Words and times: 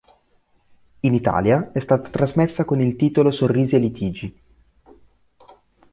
In 1.01 1.13
Italia 1.13 1.69
è 1.73 1.77
stata 1.79 2.09
trasmessa 2.09 2.65
con 2.65 2.81
il 2.81 2.95
titolo 2.95 3.29
"Sorrisi 3.29 3.75
e 3.75 3.77
litigi". 3.77 4.41